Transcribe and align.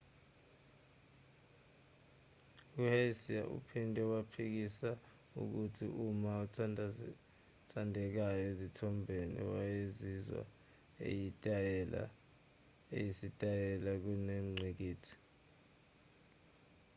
u-hsieh 2.83 3.45
uphinde 3.57 4.01
waphikisa 4.11 4.89
ukuthi 5.41 5.85
uma 6.05 6.31
othandekayo 6.43 8.41
ezithombeni 8.51 9.39
wayesizwa 9.51 10.41
yisitayela 12.99 13.91
kunengqikithi 14.03 15.13